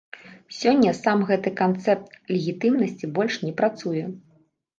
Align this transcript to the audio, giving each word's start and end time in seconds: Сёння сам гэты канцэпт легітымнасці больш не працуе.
Сёння 0.59 0.93
сам 0.99 1.21
гэты 1.31 1.49
канцэпт 1.59 2.17
легітымнасці 2.33 3.11
больш 3.19 3.39
не 3.45 3.53
працуе. 3.61 4.03